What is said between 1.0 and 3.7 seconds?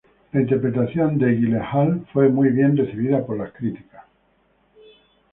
de Gyllenhaal fue muy bien recibida por las